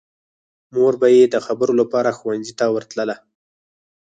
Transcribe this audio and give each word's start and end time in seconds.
مور 0.73 0.93
به 1.01 1.07
یې 1.15 1.23
د 1.33 1.35
خبرو 1.45 1.73
لپاره 1.81 2.15
ښوونځي 2.17 2.53
ته 2.59 2.65
ورتله 2.75 3.15